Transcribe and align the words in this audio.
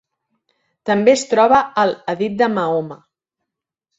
També 0.89 1.13
es 1.17 1.25
troba 1.33 1.59
al 1.83 1.93
hadit 2.15 2.39
de 2.41 2.47
Mahoma. 2.57 2.97